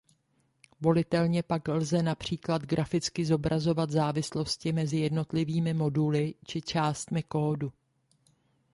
Volitelně 0.81 1.43
pak 1.43 1.67
lze 1.67 2.03
například 2.03 2.61
graficky 2.61 3.25
zobrazovat 3.25 3.89
závislosti 3.89 4.71
mezi 4.73 4.97
jednotlivými 4.97 5.73
moduly 5.73 6.33
či 6.45 6.61
částmi 6.61 7.23
kódu. 7.23 7.73